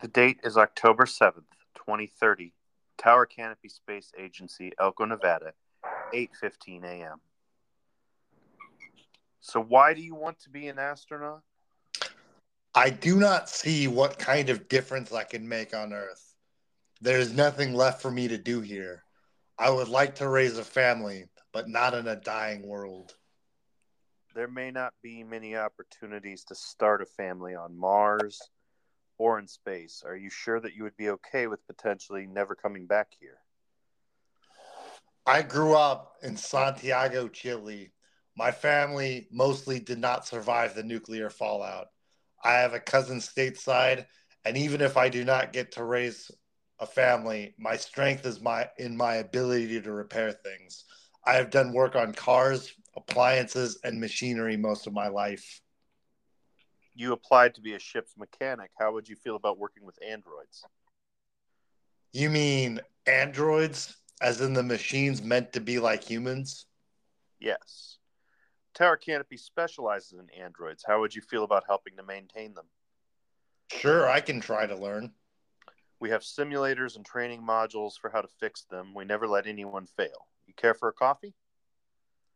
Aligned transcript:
The 0.00 0.08
date 0.08 0.38
is 0.44 0.56
October 0.56 1.06
7th, 1.06 1.50
2030. 1.74 2.52
Tower 2.98 3.26
Canopy 3.26 3.68
Space 3.68 4.12
Agency, 4.16 4.72
Elko, 4.78 5.04
Nevada, 5.04 5.54
8:15 6.14 6.84
a.m. 6.84 7.20
So 9.40 9.60
why 9.60 9.94
do 9.94 10.00
you 10.00 10.14
want 10.14 10.38
to 10.40 10.50
be 10.50 10.68
an 10.68 10.78
astronaut? 10.78 11.42
I 12.76 12.90
do 12.90 13.16
not 13.16 13.48
see 13.48 13.88
what 13.88 14.20
kind 14.20 14.50
of 14.50 14.68
difference 14.68 15.12
I 15.12 15.24
can 15.24 15.48
make 15.48 15.74
on 15.74 15.92
Earth. 15.92 16.36
There 17.00 17.18
is 17.18 17.32
nothing 17.32 17.74
left 17.74 18.00
for 18.00 18.10
me 18.10 18.28
to 18.28 18.38
do 18.38 18.60
here. 18.60 19.04
I 19.58 19.70
would 19.70 19.88
like 19.88 20.14
to 20.16 20.28
raise 20.28 20.58
a 20.58 20.64
family, 20.64 21.24
but 21.52 21.68
not 21.68 21.94
in 21.94 22.06
a 22.06 22.14
dying 22.14 22.64
world. 22.64 23.16
There 24.32 24.46
may 24.46 24.70
not 24.70 24.94
be 25.02 25.24
many 25.24 25.56
opportunities 25.56 26.44
to 26.44 26.54
start 26.54 27.02
a 27.02 27.06
family 27.06 27.56
on 27.56 27.76
Mars 27.76 28.40
or 29.18 29.38
in 29.38 29.46
space. 29.46 30.02
Are 30.06 30.16
you 30.16 30.30
sure 30.30 30.60
that 30.60 30.74
you 30.74 30.84
would 30.84 30.96
be 30.96 31.10
okay 31.10 31.46
with 31.46 31.66
potentially 31.66 32.26
never 32.26 32.54
coming 32.54 32.86
back 32.86 33.08
here? 33.20 33.38
I 35.26 35.42
grew 35.42 35.74
up 35.74 36.14
in 36.22 36.36
Santiago, 36.36 37.28
Chile. 37.28 37.92
My 38.36 38.50
family 38.50 39.28
mostly 39.30 39.80
did 39.80 39.98
not 39.98 40.26
survive 40.26 40.74
the 40.74 40.82
nuclear 40.82 41.28
fallout. 41.28 41.88
I 42.42 42.54
have 42.54 42.72
a 42.72 42.80
cousin 42.80 43.18
stateside, 43.18 44.06
and 44.44 44.56
even 44.56 44.80
if 44.80 44.96
I 44.96 45.08
do 45.08 45.24
not 45.24 45.52
get 45.52 45.72
to 45.72 45.84
raise 45.84 46.30
a 46.78 46.86
family, 46.86 47.54
my 47.58 47.76
strength 47.76 48.24
is 48.24 48.40
my 48.40 48.68
in 48.78 48.96
my 48.96 49.16
ability 49.16 49.80
to 49.82 49.92
repair 49.92 50.32
things. 50.32 50.84
I 51.26 51.34
have 51.34 51.50
done 51.50 51.72
work 51.72 51.96
on 51.96 52.14
cars, 52.14 52.72
appliances, 52.96 53.78
and 53.82 54.00
machinery 54.00 54.56
most 54.56 54.86
of 54.86 54.92
my 54.92 55.08
life. 55.08 55.60
You 56.98 57.12
applied 57.12 57.54
to 57.54 57.60
be 57.60 57.74
a 57.74 57.78
ship's 57.78 58.16
mechanic. 58.16 58.72
How 58.76 58.92
would 58.92 59.08
you 59.08 59.14
feel 59.14 59.36
about 59.36 59.56
working 59.56 59.86
with 59.86 59.96
androids? 60.04 60.64
You 62.12 62.28
mean 62.28 62.80
androids, 63.06 63.96
as 64.20 64.40
in 64.40 64.52
the 64.52 64.64
machines 64.64 65.22
meant 65.22 65.52
to 65.52 65.60
be 65.60 65.78
like 65.78 66.02
humans? 66.02 66.66
Yes. 67.38 67.98
Tower 68.74 68.96
Canopy 68.96 69.36
specializes 69.36 70.18
in 70.18 70.26
androids. 70.42 70.82
How 70.84 70.98
would 70.98 71.14
you 71.14 71.22
feel 71.22 71.44
about 71.44 71.62
helping 71.68 71.96
to 71.98 72.02
maintain 72.02 72.52
them? 72.54 72.66
Sure, 73.70 74.08
I 74.08 74.20
can 74.20 74.40
try 74.40 74.66
to 74.66 74.74
learn. 74.74 75.12
We 76.00 76.10
have 76.10 76.22
simulators 76.22 76.96
and 76.96 77.06
training 77.06 77.42
modules 77.42 77.92
for 77.96 78.10
how 78.10 78.22
to 78.22 78.28
fix 78.40 78.64
them. 78.64 78.92
We 78.92 79.04
never 79.04 79.28
let 79.28 79.46
anyone 79.46 79.86
fail. 79.86 80.26
You 80.48 80.54
care 80.54 80.74
for 80.74 80.88
a 80.88 80.92
coffee? 80.92 81.34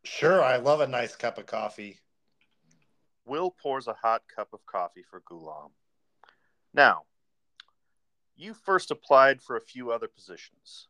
Sure, 0.04 0.40
I 0.40 0.58
love 0.58 0.80
a 0.80 0.86
nice 0.86 1.16
cup 1.16 1.36
of 1.38 1.46
coffee. 1.46 1.98
Will 3.24 3.50
pours 3.50 3.86
a 3.86 3.94
hot 3.94 4.22
cup 4.34 4.48
of 4.52 4.64
coffee 4.66 5.04
for 5.08 5.20
Gulam. 5.20 5.70
Now, 6.74 7.02
you 8.36 8.54
first 8.54 8.90
applied 8.90 9.40
for 9.40 9.56
a 9.56 9.60
few 9.60 9.92
other 9.92 10.08
positions 10.08 10.88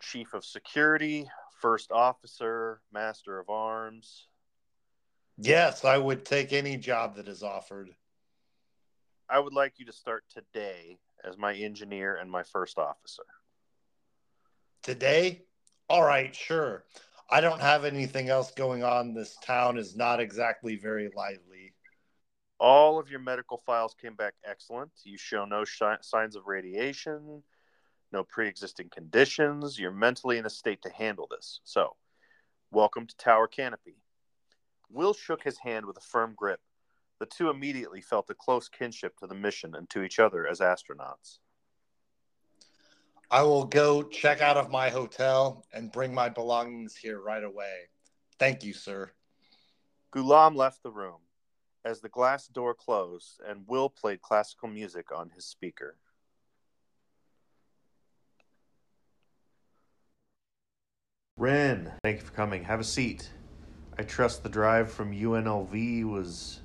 Chief 0.00 0.34
of 0.34 0.44
Security, 0.44 1.28
First 1.60 1.92
Officer, 1.92 2.80
Master 2.92 3.38
of 3.38 3.50
Arms. 3.50 4.26
Yes, 5.38 5.84
I 5.84 5.96
would 5.96 6.24
take 6.24 6.52
any 6.52 6.76
job 6.76 7.16
that 7.16 7.28
is 7.28 7.42
offered. 7.42 7.90
I 9.28 9.38
would 9.38 9.54
like 9.54 9.78
you 9.78 9.86
to 9.86 9.92
start 9.92 10.24
today 10.28 10.98
as 11.24 11.38
my 11.38 11.54
engineer 11.54 12.16
and 12.16 12.30
my 12.30 12.42
first 12.42 12.78
officer. 12.78 13.22
Today? 14.82 15.42
All 15.88 16.02
right, 16.02 16.34
sure. 16.34 16.84
I 17.32 17.40
don't 17.40 17.62
have 17.62 17.86
anything 17.86 18.28
else 18.28 18.50
going 18.50 18.84
on. 18.84 19.14
This 19.14 19.38
town 19.42 19.78
is 19.78 19.96
not 19.96 20.20
exactly 20.20 20.76
very 20.76 21.08
lively. 21.16 21.72
All 22.60 22.98
of 22.98 23.08
your 23.08 23.20
medical 23.20 23.56
files 23.56 23.96
came 23.98 24.14
back 24.14 24.34
excellent. 24.44 24.90
You 25.04 25.16
show 25.16 25.46
no 25.46 25.64
shi- 25.64 26.02
signs 26.02 26.36
of 26.36 26.46
radiation, 26.46 27.42
no 28.12 28.22
pre 28.22 28.48
existing 28.48 28.90
conditions. 28.92 29.78
You're 29.78 29.92
mentally 29.92 30.36
in 30.36 30.44
a 30.44 30.50
state 30.50 30.82
to 30.82 30.90
handle 30.90 31.26
this. 31.30 31.62
So, 31.64 31.96
welcome 32.70 33.06
to 33.06 33.16
Tower 33.16 33.46
Canopy. 33.46 33.96
Will 34.90 35.14
shook 35.14 35.42
his 35.42 35.56
hand 35.56 35.86
with 35.86 35.96
a 35.96 36.02
firm 36.02 36.34
grip. 36.36 36.60
The 37.18 37.24
two 37.24 37.48
immediately 37.48 38.02
felt 38.02 38.28
a 38.28 38.34
close 38.34 38.68
kinship 38.68 39.16
to 39.20 39.26
the 39.26 39.34
mission 39.34 39.74
and 39.74 39.88
to 39.88 40.02
each 40.02 40.18
other 40.18 40.46
as 40.46 40.60
astronauts. 40.60 41.38
I 43.32 43.40
will 43.40 43.64
go 43.64 44.02
check 44.02 44.42
out 44.42 44.58
of 44.58 44.70
my 44.70 44.90
hotel 44.90 45.64
and 45.72 45.90
bring 45.90 46.12
my 46.12 46.28
belongings 46.28 46.94
here 46.94 47.18
right 47.18 47.42
away. 47.42 47.88
Thank 48.38 48.62
you, 48.62 48.74
sir. 48.74 49.10
Gulam 50.14 50.54
left 50.54 50.82
the 50.82 50.90
room 50.90 51.20
as 51.82 52.02
the 52.02 52.10
glass 52.10 52.46
door 52.46 52.74
closed 52.74 53.40
and 53.48 53.66
Will 53.66 53.88
played 53.88 54.20
classical 54.20 54.68
music 54.68 55.06
on 55.16 55.30
his 55.30 55.46
speaker. 55.46 55.96
Ren, 61.38 61.90
thank 62.02 62.18
you 62.18 62.26
for 62.26 62.32
coming. 62.32 62.64
Have 62.64 62.80
a 62.80 62.84
seat. 62.84 63.30
I 63.98 64.02
trust 64.02 64.42
the 64.42 64.50
drive 64.50 64.92
from 64.92 65.10
UNLV 65.10 66.04
was 66.04 66.60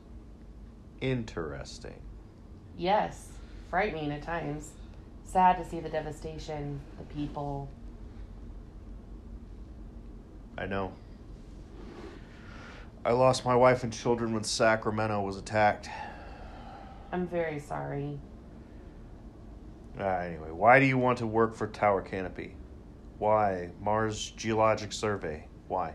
interesting. 1.00 2.02
Yes, 2.78 3.30
frightening 3.70 4.12
at 4.12 4.22
times. 4.22 4.72
Sad 5.28 5.58
to 5.58 5.66
see 5.66 5.82
the 5.82 5.90
devastation, 5.90 6.80
the 6.98 7.04
people. 7.14 7.68
I 10.58 10.66
know. 10.66 10.94
I 13.04 13.12
lost 13.12 13.44
my 13.44 13.54
wife 13.54 13.84
and 13.84 13.92
children 13.92 14.34
when 14.34 14.46
Sacramento 14.46 15.22
was 15.22 15.36
attacked. 15.36 15.90
I'm 17.12 17.28
very 17.28 17.60
sorry. 17.60 18.18
Uh, 20.00 20.06
anyway, 20.06 20.50
why 20.52 20.80
do 20.80 20.86
you 20.86 20.98
want 20.98 21.18
to 21.18 21.28
work 21.28 21.56
for 21.56 21.68
Tower 21.68 22.02
Canopy? 22.02 22.56
Why? 23.20 23.72
Mars 23.82 24.32
Geologic 24.38 24.94
Survey. 24.94 25.46
Why? 25.68 25.94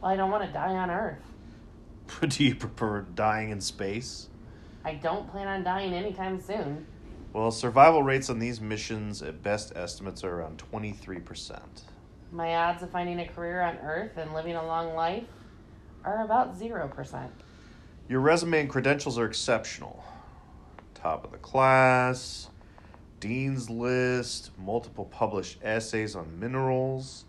Well, 0.00 0.10
I 0.10 0.16
don't 0.16 0.30
want 0.30 0.46
to 0.46 0.52
die 0.52 0.72
on 0.74 0.90
Earth. 0.90 1.22
do 2.28 2.44
you 2.44 2.54
prefer 2.54 3.02
dying 3.02 3.50
in 3.50 3.60
space? 3.60 4.30
I 4.86 4.94
don't 4.94 5.30
plan 5.30 5.48
on 5.48 5.62
dying 5.62 5.92
anytime 5.92 6.40
soon. 6.40 6.86
Well, 7.32 7.50
survival 7.50 8.02
rates 8.02 8.28
on 8.28 8.38
these 8.38 8.60
missions 8.60 9.22
at 9.22 9.42
best 9.42 9.72
estimates 9.74 10.22
are 10.22 10.34
around 10.34 10.62
23%. 10.70 11.60
My 12.30 12.54
odds 12.56 12.82
of 12.82 12.90
finding 12.90 13.20
a 13.20 13.26
career 13.26 13.62
on 13.62 13.78
Earth 13.78 14.18
and 14.18 14.34
living 14.34 14.54
a 14.54 14.66
long 14.66 14.94
life 14.94 15.24
are 16.04 16.24
about 16.24 16.58
0%. 16.58 17.28
Your 18.06 18.20
resume 18.20 18.60
and 18.60 18.68
credentials 18.68 19.18
are 19.18 19.24
exceptional. 19.24 20.04
Top 20.94 21.24
of 21.24 21.32
the 21.32 21.38
class, 21.38 22.50
Dean's 23.18 23.70
List, 23.70 24.50
multiple 24.58 25.06
published 25.06 25.58
essays 25.62 26.14
on 26.14 26.38
minerals. 26.38 27.24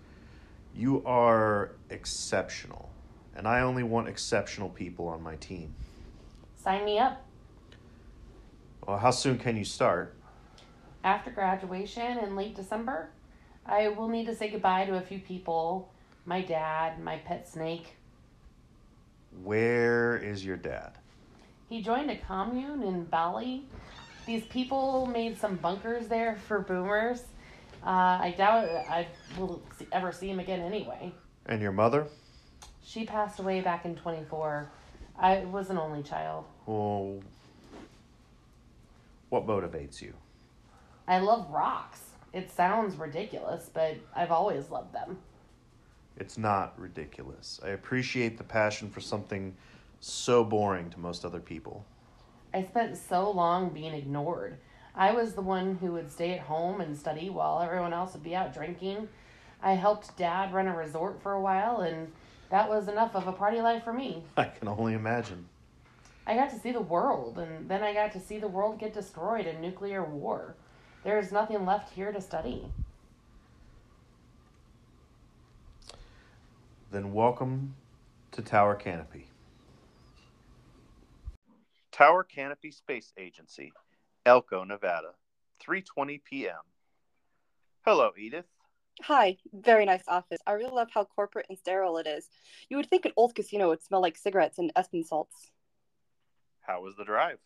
You 0.75 1.02
are 1.06 1.72
exceptional. 1.90 2.90
And 3.38 3.47
I 3.47 3.62
only 3.62 3.84
want 3.84 4.09
exceptional 4.09 4.68
people 4.68 5.08
on 5.08 5.24
my 5.24 5.38
team. 5.38 5.74
Sign 6.56 6.84
me 6.84 7.00
up. 7.00 7.25
Well, 8.86 8.98
how 8.98 9.12
soon 9.12 9.38
can 9.38 9.56
you 9.56 9.64
start? 9.64 10.16
After 11.04 11.32
graduation 11.32 12.18
in 12.18 12.36
late 12.36 12.56
December, 12.56 13.10
I 13.66 13.88
will 13.90 14.10
need 14.10 14.26
to 14.26 14.36
say 14.36 14.50
goodbye 14.50 14.86
to 14.86 14.96
a 14.96 15.02
few 15.02 15.20
people 15.20 15.90
my 16.26 16.42
dad, 16.42 17.00
my 17.04 17.18
pet 17.18 17.48
snake. 17.48 17.96
Where 19.44 20.18
is 20.18 20.46
your 20.46 20.58
dad? 20.58 20.94
He 21.70 21.82
joined 21.82 22.10
a 22.12 22.18
commune 22.18 22.84
in 22.84 23.06
Bali. 23.06 23.66
These 24.26 24.46
people 24.46 25.06
made 25.06 25.38
some 25.38 25.56
bunkers 25.58 26.08
there 26.08 26.38
for 26.48 26.60
boomers. 26.60 27.24
Uh, 27.86 28.20
I 28.22 28.36
doubt 28.38 28.66
I 28.90 29.08
will 29.38 29.62
ever 29.92 30.12
see 30.12 30.30
him 30.30 30.40
again 30.40 30.62
anyway. 30.62 31.14
And 31.46 31.62
your 31.62 31.74
mother? 31.74 32.08
She 32.84 33.06
passed 33.06 33.40
away 33.40 33.60
back 33.62 33.84
in 33.86 33.96
24. 33.96 34.70
I 35.20 35.40
was 35.46 35.70
an 35.70 35.78
only 35.78 36.04
child. 36.04 36.46
Well, 36.66 37.20
what 39.34 39.48
motivates 39.48 40.00
you? 40.00 40.14
I 41.07 41.18
love 41.18 41.50
rocks. 41.50 42.02
It 42.34 42.52
sounds 42.52 42.96
ridiculous, 42.96 43.68
but 43.74 43.98
I've 44.16 44.30
always 44.30 44.69
loved 44.69 44.94
them. 44.94 45.18
It's 46.18 46.38
not 46.38 46.80
ridiculous. 46.80 47.60
I 47.66 47.69
appreciate 47.69 48.38
the 48.38 48.44
passion 48.44 48.92
for 48.92 49.02
something 49.02 49.56
so 50.02 50.44
boring 50.44 50.92
to 50.92 51.00
most 51.00 51.25
other 51.25 51.40
people. 51.40 51.84
I 52.54 52.63
spent 52.63 52.96
so 52.96 53.31
long 53.31 53.69
being 53.69 53.96
ignored. 53.96 54.60
I 54.94 55.13
was 55.13 55.34
the 55.34 55.42
one 55.42 55.78
who 55.81 55.94
would 55.94 56.12
stay 56.12 56.34
at 56.34 56.42
home 56.42 56.80
and 56.80 56.96
study 56.96 57.31
while 57.31 57.60
everyone 57.60 57.92
else 57.92 58.13
would 58.13 58.22
be 58.22 58.36
out 58.36 58.54
drinking. 58.54 59.07
I 59.63 59.74
helped 59.74 60.16
dad 60.16 60.54
run 60.54 60.68
a 60.68 60.78
resort 60.78 61.24
for 61.24 61.34
a 61.34 61.42
while, 61.42 61.81
and 61.81 62.12
that 62.52 62.69
was 62.69 62.88
enough 62.88 63.16
of 63.16 63.28
a 63.28 63.31
party 63.31 63.62
life 63.62 63.84
for 63.84 63.94
me. 63.94 64.25
I 64.38 64.44
can 64.44 64.68
only 64.68 64.94
imagine. 64.94 65.50
I 66.25 66.36
got 66.36 66.50
to 66.52 66.60
see 66.60 66.72
the 66.72 66.80
world, 66.80 67.38
and 67.38 67.68
then 67.70 67.84
I 67.84 67.94
got 67.94 68.14
to 68.14 68.20
see 68.20 68.40
the 68.40 68.48
world 68.48 68.80
get 68.80 68.94
destroyed 68.94 69.46
in 69.46 69.60
nuclear 69.60 70.06
war. 70.06 70.56
There's 71.04 71.34
nothing 71.34 71.66
left 71.66 71.94
here 71.94 72.14
to 72.14 72.22
study. 72.22 72.66
Then 76.92 77.12
welcome 77.12 77.75
to 78.31 78.42
Tower 78.42 78.75
Canopy. 78.75 79.28
Tower 81.92 82.24
Canopy 82.24 82.72
Space 82.72 83.12
Agency, 83.18 83.74
Elko, 84.26 84.64
Nevada, 84.64 85.16
3:20 85.62 86.24
p.m. 86.24 86.56
Hello, 87.86 88.12
Edith. 88.18 88.46
Hi, 89.02 89.38
very 89.52 89.84
nice 89.86 90.04
office. 90.08 90.40
I 90.48 90.54
really 90.54 90.72
love 90.72 90.90
how 90.94 91.04
corporate 91.04 91.48
and 91.50 91.58
sterile 91.58 91.98
it 91.98 92.08
is. 92.08 92.30
You 92.69 92.78
would 92.78 92.90
think 92.90 93.06
an 93.06 93.12
old 93.18 93.36
casino 93.36 93.68
would 93.69 93.84
smell 93.84 94.02
like 94.02 94.16
cigarettes 94.16 94.58
and 94.58 94.72
Epsom 94.76 95.04
salts. 95.04 95.52
How 96.63 96.81
was 96.81 96.95
the 96.95 97.06
drive? 97.06 97.38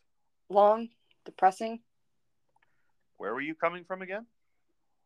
Long, 0.50 0.90
depressing. 1.26 1.80
Where 3.18 3.34
were 3.34 3.42
you 3.42 3.56
coming 3.56 3.84
from 3.84 4.02
again? 4.02 4.28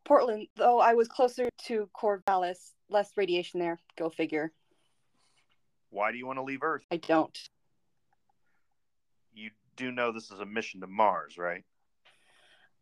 Portland, 0.04 0.48
though 0.56 0.80
I 0.80 0.94
was 0.94 1.08
closer 1.08 1.48
to 1.64 1.88
Corvallis, 1.96 2.72
less 2.90 3.10
radiation 3.16 3.60
there. 3.60 3.78
Go 3.96 4.10
figure. 4.10 4.52
Why 5.90 6.12
do 6.12 6.18
you 6.18 6.26
want 6.26 6.38
to 6.38 6.42
leave 6.42 6.62
Earth? 6.62 6.84
I 6.90 6.96
don't. 6.96 7.36
You 9.34 9.50
do 9.76 9.90
know 9.90 10.12
this 10.12 10.30
is 10.30 10.40
a 10.40 10.46
mission 10.46 10.80
to 10.80 10.86
Mars, 10.86 11.38
right? 11.38 11.64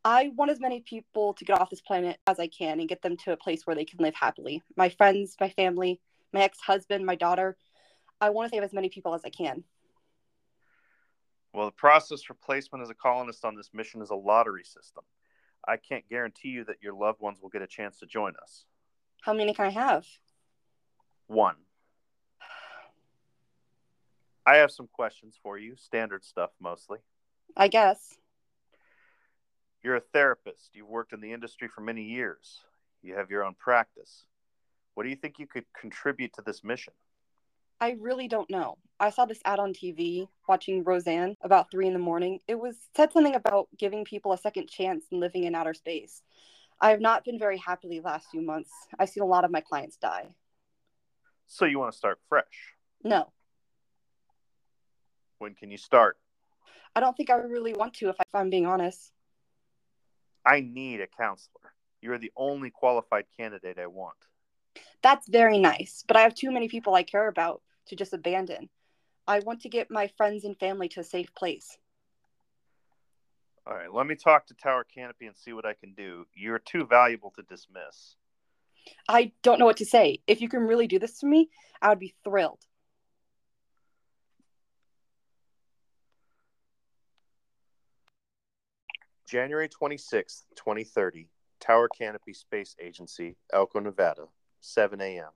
I 0.05 0.33
want 0.35 0.50
as 0.50 0.61
many 0.61 0.81
people 0.81 1.35
to 1.35 1.44
get 1.44 1.61
off 1.61 1.71
this 1.71 1.83
planet 1.83 2.19
as 2.26 2.41
I 2.41 2.47
can 2.47 2.81
and 2.81 2.88
get 2.88 3.03
them 3.03 3.17
to 3.19 3.33
a 3.33 3.37
place 3.37 3.67
where 3.67 3.76
they 3.76 3.85
can 3.85 3.99
live 3.99 4.15
happily. 4.15 4.62
My 4.76 4.88
friends, 4.88 5.37
my 5.38 5.50
family, 5.50 6.00
my 6.33 6.43
ex 6.43 6.59
husband, 6.59 7.05
my 7.05 7.17
daughter. 7.17 7.56
I 8.21 8.31
want 8.31 8.50
to 8.50 8.56
save 8.56 8.62
as 8.62 8.73
many 8.73 8.88
people 8.88 9.15
as 9.15 9.23
I 9.25 9.31
can. 9.31 9.65
Well, 11.52 11.67
the 11.67 11.73
process 11.73 12.23
for 12.23 12.35
placement 12.35 12.82
as 12.82 12.91
a 12.91 12.94
colonist 12.94 13.44
on 13.44 13.56
this 13.56 13.70
mission 13.73 14.02
is 14.02 14.11
a 14.11 14.14
lottery 14.14 14.64
system. 14.64 15.02
I 15.67 15.76
can't 15.76 16.08
guarantee 16.08 16.49
you 16.49 16.64
that 16.64 16.82
your 16.82 16.94
loved 16.94 17.20
ones 17.20 17.38
will 17.43 17.49
get 17.49 17.62
a 17.62 17.67
chance 17.67 17.99
to 17.99 18.06
join 18.06 18.35
us. 18.41 18.64
How 19.23 19.35
many 19.35 19.52
can 19.52 19.67
I 19.67 19.70
have? 19.70 20.06
One. 21.26 21.56
I 24.47 24.56
have 24.56 24.70
some 24.70 24.88
questions 24.93 25.38
for 25.43 25.58
you, 25.58 25.76
standard 25.76 26.25
stuff 26.25 26.50
mostly. 26.61 26.99
I 27.56 27.69
guess. 27.69 28.17
You're 29.82 29.97
a 29.97 30.00
therapist. 30.00 30.70
You've 30.73 30.88
worked 30.88 31.12
in 31.12 31.20
the 31.20 31.32
industry 31.32 31.69
for 31.69 31.81
many 31.81 32.02
years. 32.02 32.61
You 33.02 33.14
have 33.14 33.31
your 33.31 33.44
own 33.44 33.55
practice. 33.58 34.25
What 34.94 35.05
do 35.05 35.11
you 35.11 35.17
think 35.17 35.38
you 35.38 35.47
could 35.47 35.64
contribute 35.79 36.32
to 36.35 36.43
this 36.43 36.62
mission? 36.64 36.93
I 37.81 37.97
really 37.99 38.29
don't 38.29 38.50
know. 38.50 38.76
I 39.00 39.08
saw 39.08 39.25
this 39.25 39.41
ad 39.47 39.58
on 39.58 39.73
TV 39.73 40.29
watching 40.47 40.85
Roseanne 40.85 41.35
about 41.41 41.70
three 41.70 41.87
in 41.87 41.94
the 41.94 41.99
morning. 41.99 42.38
It 42.47 42.61
was 42.61 42.76
said 42.94 43.11
something 43.12 43.35
about 43.35 43.69
giving 43.79 44.05
people 44.05 44.35
a 44.35 44.38
second 44.38 44.69
chance 44.69 45.06
and 45.11 45.20
living 45.20 45.44
in 45.44 45.55
outer 45.55 45.73
space. 45.73 46.23
I 46.82 46.91
have 46.91 47.00
not 47.00 47.25
been 47.25 47.38
very 47.38 47.56
happy 47.56 47.88
the 47.88 48.00
last 48.00 48.29
few 48.31 48.43
months. 48.43 48.70
I've 48.99 49.08
seen 49.08 49.23
a 49.23 49.26
lot 49.26 49.44
of 49.44 49.50
my 49.50 49.62
clients 49.62 49.97
die. 49.97 50.26
So 51.47 51.64
you 51.64 51.79
want 51.79 51.93
to 51.93 51.99
start 51.99 52.20
fresh? 52.29 52.75
No, 53.02 53.32
When 55.38 55.55
can 55.55 55.70
you 55.70 55.79
start? 55.79 56.19
I 56.94 57.00
don't 57.00 57.17
think 57.17 57.31
I 57.31 57.37
really 57.37 57.73
want 57.73 57.94
to, 57.94 58.11
if, 58.11 58.17
I, 58.20 58.25
if 58.29 58.35
I'm 58.35 58.50
being 58.50 58.67
honest. 58.67 59.12
I 60.44 60.61
need 60.61 61.00
a 61.00 61.06
counselor. 61.06 61.73
You're 62.02 62.19
the 62.19 62.32
only 62.37 62.70
qualified 62.70 63.25
candidate 63.38 63.79
I 63.79 63.87
want. 63.87 64.17
That's 65.02 65.26
very 65.26 65.58
nice, 65.58 66.05
but 66.06 66.19
I 66.19 66.20
have 66.20 66.35
too 66.35 66.50
many 66.50 66.69
people 66.69 66.94
I 66.94 67.02
care 67.02 67.29
about 67.29 67.62
to 67.87 67.97
just 67.97 68.12
abandon. 68.12 68.69
I 69.31 69.38
want 69.38 69.61
to 69.61 69.69
get 69.69 69.93
my 69.93 70.09
friends 70.17 70.44
and 70.44 70.59
family 70.59 70.88
to 70.88 70.99
a 70.99 71.05
safe 71.05 71.32
place. 71.37 71.79
All 73.65 73.75
right, 73.75 73.94
let 73.94 74.09
me 74.09 74.17
talk 74.17 74.49
to 74.49 74.55
Tower 74.55 74.85
Canopy 74.93 75.27
and 75.27 75.37
see 75.37 75.53
what 75.53 75.65
I 75.65 75.73
can 75.73 75.94
do. 75.94 76.27
You're 76.35 76.59
too 76.59 76.85
valuable 76.85 77.32
to 77.37 77.43
dismiss. 77.43 78.17
I 79.09 79.31
don't 79.44 79.61
know 79.61 79.67
what 79.67 79.77
to 79.77 79.87
say. 79.87 80.19
If 80.27 80.41
you 80.41 80.49
can 80.49 80.62
really 80.62 80.88
do 80.88 80.99
this 80.99 81.21
to 81.21 81.27
me, 81.27 81.49
I 81.81 81.91
would 81.91 82.00
be 82.00 82.12
thrilled. 82.25 82.59
January 89.29 89.69
26th, 89.69 90.43
2030, 90.56 91.29
Tower 91.61 91.88
Canopy 91.97 92.33
Space 92.33 92.75
Agency, 92.83 93.37
Elko, 93.53 93.79
Nevada, 93.79 94.25
7 94.61 95.00
a.m. 95.00 95.31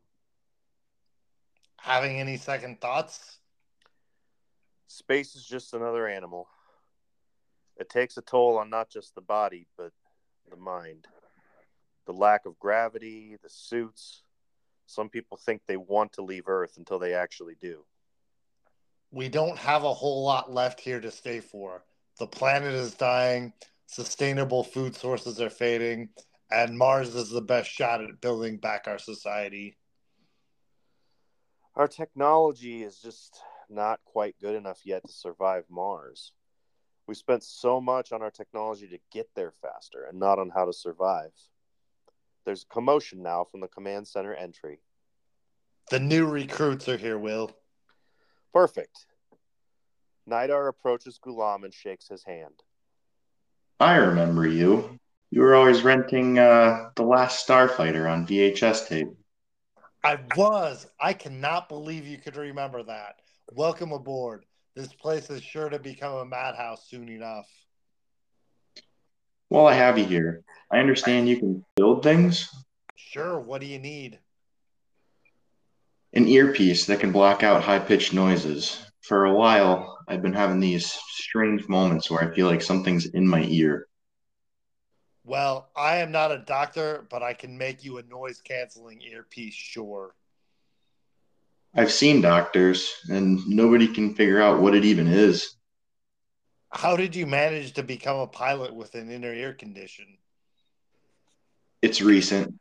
Having 1.76 2.18
any 2.18 2.36
second 2.38 2.80
thoughts? 2.80 3.38
Space 4.86 5.34
is 5.34 5.44
just 5.44 5.74
another 5.74 6.06
animal. 6.06 6.48
It 7.76 7.88
takes 7.88 8.16
a 8.16 8.22
toll 8.22 8.58
on 8.58 8.70
not 8.70 8.90
just 8.90 9.14
the 9.14 9.20
body, 9.20 9.66
but 9.76 9.92
the 10.50 10.56
mind. 10.56 11.06
The 12.06 12.12
lack 12.12 12.46
of 12.46 12.58
gravity, 12.58 13.36
the 13.42 13.48
suits. 13.48 14.22
Some 14.86 15.08
people 15.08 15.36
think 15.36 15.62
they 15.66 15.76
want 15.76 16.12
to 16.12 16.22
leave 16.22 16.48
Earth 16.48 16.76
until 16.76 16.98
they 16.98 17.14
actually 17.14 17.56
do. 17.60 17.84
We 19.10 19.28
don't 19.28 19.58
have 19.58 19.84
a 19.84 19.94
whole 19.94 20.24
lot 20.24 20.52
left 20.52 20.80
here 20.80 21.00
to 21.00 21.10
stay 21.10 21.40
for. 21.40 21.84
The 22.18 22.26
planet 22.26 22.74
is 22.74 22.94
dying, 22.94 23.52
sustainable 23.86 24.62
food 24.62 24.94
sources 24.94 25.40
are 25.40 25.50
fading, 25.50 26.10
and 26.50 26.76
Mars 26.76 27.14
is 27.14 27.30
the 27.30 27.40
best 27.40 27.70
shot 27.70 28.02
at 28.02 28.20
building 28.20 28.58
back 28.58 28.84
our 28.86 28.98
society. 28.98 29.76
Our 31.74 31.88
technology 31.88 32.82
is 32.82 32.98
just 32.98 33.40
not 33.70 34.00
quite 34.04 34.36
good 34.40 34.54
enough 34.54 34.80
yet 34.84 35.04
to 35.06 35.12
survive 35.12 35.64
Mars. 35.70 36.32
We 37.06 37.14
spent 37.14 37.42
so 37.42 37.80
much 37.80 38.12
on 38.12 38.22
our 38.22 38.30
technology 38.30 38.88
to 38.88 38.98
get 39.12 39.28
there 39.34 39.52
faster 39.52 40.04
and 40.08 40.18
not 40.18 40.38
on 40.38 40.50
how 40.50 40.64
to 40.64 40.72
survive. 40.72 41.32
There's 42.44 42.62
a 42.62 42.74
commotion 42.74 43.22
now 43.22 43.44
from 43.44 43.60
the 43.60 43.68
command 43.68 44.08
center 44.08 44.34
entry. 44.34 44.80
The 45.90 46.00
new 46.00 46.26
recruits 46.26 46.88
are 46.88 46.96
here, 46.96 47.18
Will. 47.18 47.50
Perfect. 48.52 49.06
Nidar 50.28 50.68
approaches 50.68 51.18
Gulam 51.22 51.64
and 51.64 51.74
shakes 51.74 52.08
his 52.08 52.24
hand. 52.24 52.62
I 53.80 53.96
remember 53.96 54.46
you. 54.46 54.98
You 55.30 55.40
were 55.40 55.54
always 55.54 55.82
renting 55.82 56.38
uh, 56.38 56.90
The 56.96 57.02
Last 57.02 57.46
Starfighter 57.46 58.10
on 58.10 58.26
VHS 58.26 58.88
tape. 58.88 59.08
I 60.02 60.18
was. 60.36 60.86
I 61.00 61.12
cannot 61.12 61.68
believe 61.68 62.06
you 62.06 62.18
could 62.18 62.36
remember 62.36 62.82
that. 62.84 63.16
Welcome 63.52 63.92
aboard. 63.92 64.46
This 64.74 64.92
place 64.92 65.30
is 65.30 65.42
sure 65.42 65.68
to 65.68 65.78
become 65.78 66.14
a 66.14 66.24
madhouse 66.24 66.88
soon 66.88 67.08
enough. 67.08 67.46
Well, 69.50 69.66
I 69.66 69.74
have 69.74 69.98
you 69.98 70.04
here. 70.04 70.42
I 70.72 70.78
understand 70.78 71.28
you 71.28 71.36
can 71.36 71.64
build 71.76 72.02
things. 72.02 72.50
Sure, 72.96 73.38
what 73.38 73.60
do 73.60 73.66
you 73.66 73.78
need? 73.78 74.18
An 76.14 76.26
earpiece 76.26 76.86
that 76.86 77.00
can 77.00 77.12
block 77.12 77.42
out 77.42 77.62
high 77.62 77.78
pitched 77.78 78.14
noises. 78.14 78.84
For 79.02 79.26
a 79.26 79.34
while, 79.34 79.98
I've 80.08 80.22
been 80.22 80.32
having 80.32 80.58
these 80.58 80.86
strange 81.10 81.68
moments 81.68 82.10
where 82.10 82.22
I 82.22 82.34
feel 82.34 82.46
like 82.46 82.62
something's 82.62 83.06
in 83.06 83.28
my 83.28 83.44
ear. 83.44 83.86
Well, 85.22 85.68
I 85.76 85.96
am 85.96 86.10
not 86.10 86.32
a 86.32 86.38
doctor, 86.38 87.06
but 87.10 87.22
I 87.22 87.34
can 87.34 87.56
make 87.56 87.84
you 87.84 87.98
a 87.98 88.02
noise 88.02 88.40
canceling 88.40 89.02
earpiece, 89.02 89.54
sure. 89.54 90.14
I've 91.76 91.92
seen 91.92 92.20
doctors, 92.20 92.92
and 93.08 93.44
nobody 93.48 93.88
can 93.88 94.14
figure 94.14 94.40
out 94.40 94.60
what 94.60 94.74
it 94.74 94.84
even 94.84 95.08
is. 95.08 95.56
How 96.70 96.96
did 96.96 97.16
you 97.16 97.26
manage 97.26 97.72
to 97.74 97.82
become 97.82 98.18
a 98.18 98.26
pilot 98.26 98.74
with 98.74 98.94
an 98.94 99.10
inner 99.10 99.32
ear 99.32 99.54
condition? 99.54 100.18
It's 101.82 102.00
recent. 102.00 102.54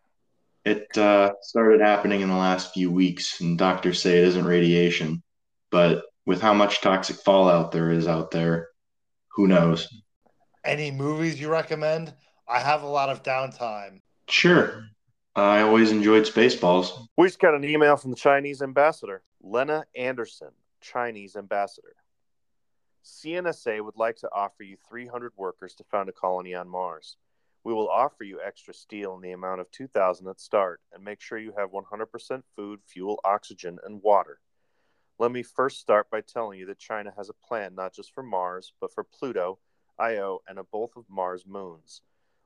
It 0.65 0.97
uh, 0.97 1.33
started 1.41 1.81
happening 1.81 2.21
in 2.21 2.29
the 2.29 2.35
last 2.35 2.73
few 2.73 2.91
weeks, 2.91 3.41
and 3.41 3.57
doctors 3.57 4.01
say 4.01 4.17
it 4.17 4.25
isn't 4.25 4.45
radiation. 4.45 5.21
But 5.71 6.03
with 6.25 6.41
how 6.41 6.53
much 6.53 6.81
toxic 6.81 7.17
fallout 7.17 7.71
there 7.71 7.91
is 7.91 8.07
out 8.07 8.31
there, 8.31 8.69
who 9.35 9.47
knows? 9.47 9.87
Any 10.63 10.91
movies 10.91 11.39
you 11.39 11.49
recommend? 11.49 12.13
I 12.47 12.59
have 12.59 12.83
a 12.83 12.87
lot 12.87 13.09
of 13.09 13.23
downtime. 13.23 14.01
Sure. 14.29 14.85
I 15.35 15.61
always 15.61 15.91
enjoyed 15.91 16.23
Spaceballs. 16.23 17.07
We 17.17 17.27
just 17.27 17.39
got 17.39 17.55
an 17.55 17.63
email 17.63 17.97
from 17.97 18.11
the 18.11 18.17
Chinese 18.17 18.61
ambassador, 18.61 19.23
Lena 19.41 19.85
Anderson, 19.95 20.51
Chinese 20.79 21.35
ambassador. 21.35 21.95
CNSA 23.03 23.83
would 23.83 23.97
like 23.97 24.17
to 24.17 24.29
offer 24.31 24.61
you 24.61 24.77
300 24.87 25.33
workers 25.35 25.73
to 25.75 25.83
found 25.85 26.07
a 26.07 26.11
colony 26.11 26.53
on 26.53 26.69
Mars. 26.69 27.17
We 27.63 27.73
will 27.73 27.89
offer 27.89 28.23
you 28.23 28.41
extra 28.41 28.75
steel 28.75 29.15
in 29.15 29.21
the 29.21 29.31
amount 29.31 29.61
of 29.61 29.71
2000 29.71 30.27
at 30.27 30.39
start 30.39 30.81
and 30.93 31.03
make 31.03 31.19
sure 31.19 31.39
you 31.39 31.53
have 31.57 31.71
100% 31.71 32.43
food, 32.55 32.81
fuel, 32.85 33.19
oxygen, 33.23 33.79
and 33.83 34.03
water. 34.03 34.39
Let 35.17 35.31
me 35.31 35.41
first 35.41 35.79
start 35.79 36.11
by 36.11 36.21
telling 36.21 36.59
you 36.59 36.67
that 36.67 36.77
China 36.77 37.11
has 37.17 37.29
a 37.29 37.47
plan 37.47 37.73
not 37.73 37.93
just 37.93 38.13
for 38.13 38.21
Mars, 38.21 38.73
but 38.79 38.93
for 38.93 39.03
Pluto, 39.03 39.57
Io, 39.97 40.41
and 40.47 40.59
a 40.59 40.63
both 40.63 40.95
of 40.95 41.09
Mars 41.09 41.43
moons. 41.47 42.01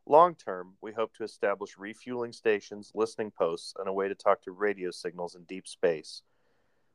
Long 0.09 0.35
term, 0.35 0.75
we 0.79 0.93
hope 0.93 1.13
to 1.15 1.25
establish 1.25 1.77
refueling 1.77 2.31
stations, 2.31 2.93
listening 2.95 3.29
posts, 3.29 3.73
and 3.77 3.89
a 3.89 3.93
way 3.93 4.07
to 4.07 4.15
talk 4.15 4.41
to 4.43 4.53
radio 4.53 4.89
signals 4.89 5.35
in 5.35 5.43
deep 5.43 5.67
space. 5.67 6.21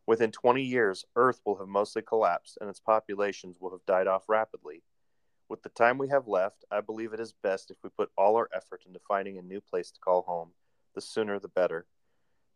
Within 0.06 0.32
20 0.32 0.62
years, 0.62 1.04
Earth 1.14 1.42
will 1.44 1.58
have 1.58 1.68
mostly 1.68 2.00
collapsed 2.00 2.56
and 2.58 2.70
its 2.70 2.80
populations 2.80 3.58
will 3.60 3.70
have 3.70 3.84
died 3.84 4.06
off 4.06 4.30
rapidly. 4.30 4.82
With 5.50 5.62
the 5.62 5.68
time 5.68 5.98
we 5.98 6.08
have 6.08 6.26
left, 6.26 6.64
I 6.70 6.80
believe 6.80 7.12
it 7.12 7.20
is 7.20 7.34
best 7.34 7.70
if 7.70 7.76
we 7.84 7.90
put 7.90 8.10
all 8.16 8.34
our 8.36 8.48
effort 8.50 8.84
into 8.86 8.98
finding 9.06 9.36
a 9.36 9.42
new 9.42 9.60
place 9.60 9.90
to 9.90 10.00
call 10.00 10.22
home. 10.22 10.52
The 10.94 11.02
sooner 11.02 11.38
the 11.38 11.48
better. 11.48 11.84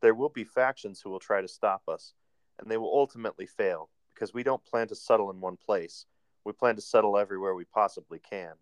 There 0.01 0.15
will 0.15 0.31
be 0.31 0.45
factions 0.45 1.03
who 1.03 1.11
will 1.11 1.21
try 1.21 1.43
to 1.43 1.49
stop 1.49 1.83
us, 1.87 2.15
and 2.59 2.71
they 2.71 2.79
will 2.79 2.99
ultimately 2.99 3.45
fail 3.45 3.91
because 4.15 4.33
we 4.33 4.43
don't 4.43 4.65
plan 4.65 4.89
to 4.89 4.95
settle 4.95 5.31
in 5.31 5.39
one 5.39 5.59
place. 5.59 6.07
We 6.47 6.55
plan 6.55 6.77
to 6.77 6.83
settle 6.83 7.19
everywhere 7.19 7.55
we 7.55 7.67
possibly 7.67 8.21
can. 8.21 8.55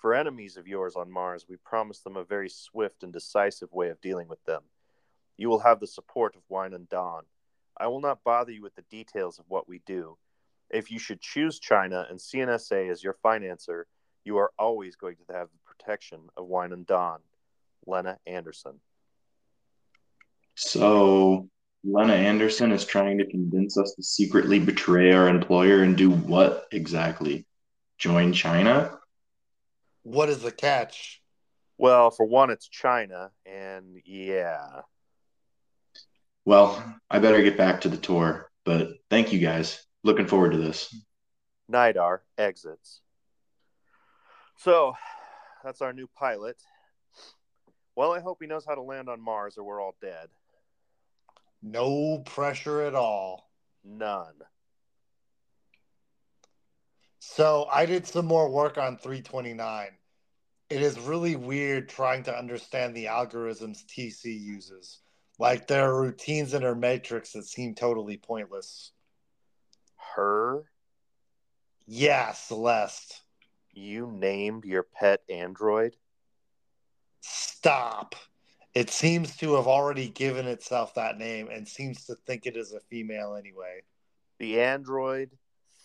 For 0.00 0.14
enemies 0.14 0.56
of 0.56 0.66
yours 0.66 0.96
on 0.96 1.10
Mars, 1.10 1.44
we 1.48 1.56
promise 1.56 2.00
them 2.00 2.16
a 2.16 2.24
very 2.24 2.48
swift 2.48 3.02
and 3.02 3.12
decisive 3.12 3.70
way 3.70 3.90
of 3.90 4.00
dealing 4.00 4.28
with 4.28 4.42
them. 4.44 4.62
You 5.36 5.50
will 5.50 5.60
have 5.60 5.78
the 5.78 5.86
support 5.86 6.34
of 6.36 6.42
Wine 6.48 6.72
and 6.72 6.88
Dawn. 6.88 7.24
I 7.78 7.86
will 7.88 8.00
not 8.00 8.24
bother 8.24 8.50
you 8.50 8.62
with 8.62 8.74
the 8.74 8.84
details 8.90 9.38
of 9.38 9.44
what 9.48 9.68
we 9.68 9.82
do. 9.84 10.16
If 10.70 10.90
you 10.90 10.98
should 10.98 11.20
choose 11.20 11.58
China 11.58 12.06
and 12.08 12.18
CNSA 12.18 12.90
as 12.90 13.04
your 13.04 13.16
financer, 13.22 13.84
you 14.24 14.38
are 14.38 14.52
always 14.58 14.96
going 14.96 15.16
to 15.16 15.34
have 15.34 15.48
the 15.50 15.58
protection 15.66 16.20
of 16.36 16.46
Wine 16.46 16.72
and 16.72 16.86
Dawn. 16.86 17.20
Lena 17.86 18.18
Anderson. 18.26 18.80
So 20.54 21.48
Lena 21.84 22.14
Anderson 22.14 22.72
is 22.72 22.84
trying 22.84 23.18
to 23.18 23.26
convince 23.26 23.76
us 23.76 23.94
to 23.94 24.02
secretly 24.02 24.58
betray 24.58 25.12
our 25.12 25.28
employer 25.28 25.82
and 25.82 25.96
do 25.96 26.10
what 26.10 26.68
exactly? 26.72 27.46
Join 27.98 28.32
China? 28.32 28.99
What 30.02 30.28
is 30.28 30.42
the 30.42 30.50
catch? 30.50 31.20
Well, 31.78 32.10
for 32.10 32.26
one, 32.26 32.50
it's 32.50 32.68
China, 32.68 33.30
and 33.46 34.00
yeah. 34.04 34.82
Well, 36.44 36.82
I 37.10 37.18
better 37.18 37.42
get 37.42 37.56
back 37.56 37.82
to 37.82 37.88
the 37.88 37.96
tour, 37.96 38.50
but 38.64 38.88
thank 39.08 39.32
you 39.32 39.38
guys. 39.38 39.84
Looking 40.02 40.26
forward 40.26 40.52
to 40.52 40.58
this. 40.58 40.94
Nidar 41.70 42.20
exits. 42.36 43.00
So, 44.58 44.94
that's 45.64 45.80
our 45.80 45.92
new 45.92 46.08
pilot. 46.18 46.56
Well, 47.96 48.12
I 48.12 48.20
hope 48.20 48.38
he 48.40 48.46
knows 48.46 48.64
how 48.66 48.74
to 48.74 48.82
land 48.82 49.08
on 49.08 49.20
Mars 49.20 49.58
or 49.58 49.64
we're 49.64 49.80
all 49.80 49.94
dead. 50.00 50.28
No 51.62 52.18
pressure 52.24 52.82
at 52.82 52.94
all. 52.94 53.50
None. 53.84 54.34
So 57.20 57.68
I 57.70 57.84
did 57.84 58.06
some 58.06 58.26
more 58.26 58.48
work 58.48 58.78
on 58.78 58.96
329. 58.96 59.88
It 60.70 60.82
is 60.82 60.98
really 60.98 61.36
weird 61.36 61.88
trying 61.88 62.22
to 62.24 62.36
understand 62.36 62.94
the 62.94 63.04
algorithms 63.06 63.84
TC 63.84 64.40
uses. 64.40 65.00
Like 65.38 65.66
there 65.66 65.84
are 65.84 66.00
routines 66.00 66.54
in 66.54 66.62
her 66.62 66.74
matrix 66.74 67.32
that 67.32 67.44
seem 67.44 67.74
totally 67.74 68.16
pointless. 68.16 68.92
Her? 70.16 70.64
Yeah, 71.86 72.32
Celeste. 72.32 73.20
You 73.72 74.10
named 74.10 74.64
your 74.64 74.82
pet 74.82 75.20
android? 75.28 75.96
Stop. 77.20 78.14
It 78.74 78.88
seems 78.88 79.36
to 79.38 79.56
have 79.56 79.66
already 79.66 80.08
given 80.08 80.46
itself 80.46 80.94
that 80.94 81.18
name 81.18 81.48
and 81.52 81.68
seems 81.68 82.06
to 82.06 82.14
think 82.14 82.46
it 82.46 82.56
is 82.56 82.72
a 82.72 82.80
female 82.80 83.34
anyway. 83.34 83.82
The 84.38 84.60
android 84.60 85.30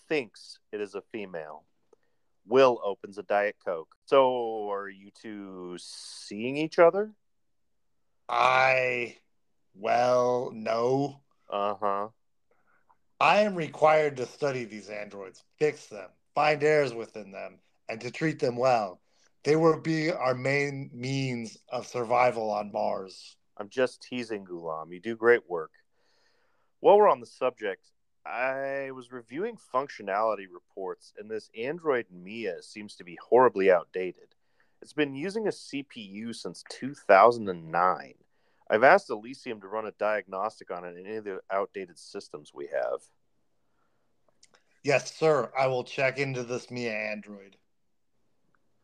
thinks 0.08 0.60
it 0.72 0.82
is 0.82 0.96
a 0.96 1.02
female. 1.12 1.64
Will 2.48 2.80
opens 2.84 3.18
a 3.18 3.24
Diet 3.24 3.56
Coke. 3.66 3.96
So, 4.06 4.72
are 4.72 4.88
you 4.88 5.10
two 5.20 5.78
seeing 5.80 6.58
each 6.58 6.78
other? 6.78 7.12
I, 8.30 9.18
well, 9.76 10.52
no. 10.54 11.22
Uh 11.50 11.76
huh. 11.80 12.08
I 13.20 13.42
am 13.42 13.56
required 13.56 14.18
to 14.18 14.26
study 14.26 14.66
these 14.66 14.90
androids, 14.90 15.44
fix 15.58 15.88
them, 15.88 16.10
find 16.36 16.62
errors 16.64 16.94
within 16.94 17.32
them, 17.32 17.60
and 17.88 18.00
to 18.02 18.12
treat 18.12 18.40
them 18.40 18.58
well. 18.58 19.00
They 19.44 19.56
will 19.56 19.80
be 19.80 20.12
our 20.12 20.36
main 20.36 20.90
means 20.94 21.58
of 21.70 21.88
survival 21.88 22.52
on 22.52 22.72
Mars. 22.72 23.38
I'm 23.58 23.70
just 23.70 24.02
teasing, 24.02 24.44
Gulam. 24.46 24.92
You 24.92 25.00
do 25.00 25.16
great 25.16 25.48
work. 25.48 25.72
While 26.82 26.98
we're 26.98 27.10
on 27.10 27.20
the 27.22 27.26
subject, 27.26 27.88
I 28.26 28.90
was 28.92 29.12
reviewing 29.12 29.58
functionality 29.74 30.48
reports, 30.52 31.14
and 31.18 31.30
this 31.30 31.50
Android 31.58 32.08
Mia 32.12 32.64
seems 32.64 32.96
to 32.96 33.04
be 33.04 33.18
horribly 33.22 33.72
outdated. 33.72 34.36
It's 34.82 34.94
been 34.94 35.16
using 35.16 35.48
a 35.48 35.52
CPU 35.52 36.34
since 36.34 36.64
2009. 36.70 38.14
I've 38.70 38.84
asked 38.84 39.10
Elysium 39.12 39.62
to 39.62 39.68
run 39.68 39.86
a 39.86 39.92
diagnostic 39.92 40.72
on 40.72 40.86
it 40.86 40.98
in 40.98 41.06
any 41.06 41.16
of 41.18 41.24
the 41.24 41.40
outdated 41.52 42.00
systems 42.00 42.52
we 42.54 42.68
have. 42.68 43.02
Yes, 44.84 45.16
sir. 45.16 45.52
I 45.58 45.68
will 45.68 45.84
check 45.84 46.18
into 46.18 46.44
this 46.44 46.72
Mia 46.72 46.94
Android. 46.94 47.58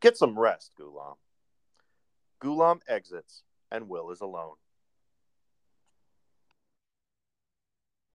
Get 0.01 0.17
some 0.17 0.37
rest, 0.37 0.71
Gulam. 0.79 1.15
Gulam 2.41 2.79
exits, 2.87 3.43
and 3.71 3.89
Will 3.89 4.11
is 4.11 4.21
alone. 4.21 4.55